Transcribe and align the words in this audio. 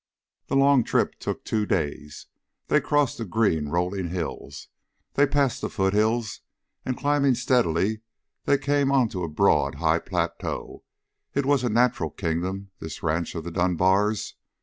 The 0.47 0.55
long 0.55 0.83
trip 0.83 1.19
took 1.19 1.43
two 1.45 1.67
days. 1.67 2.25
They 2.69 2.81
crossed 2.81 3.19
the 3.19 3.23
green, 3.23 3.67
rolling 3.69 4.07
hills; 4.07 4.67
they 5.13 5.27
passed 5.27 5.61
the 5.61 5.69
foothills, 5.69 6.41
and 6.83 6.97
climbing 6.97 7.35
steadily 7.35 8.01
they 8.45 8.57
came 8.57 8.91
onto 8.91 9.21
a 9.21 9.29
broad, 9.29 9.75
high 9.75 9.99
plateau 9.99 10.83
it 11.35 11.45
was 11.45 11.63
a 11.63 11.69
natural 11.69 12.09
kingdom, 12.09 12.71
this 12.79 13.03
ranch 13.03 13.35
of 13.35 13.43
the 13.43 13.51
Dunbars. 13.51 14.33